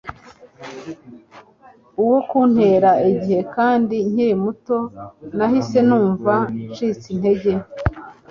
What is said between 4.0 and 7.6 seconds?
nkiri muto Nahise numva ncitsintege